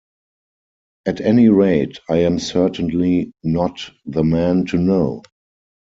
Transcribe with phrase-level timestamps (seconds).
[1.05, 5.21] At any rate, I am certainly not the man to know.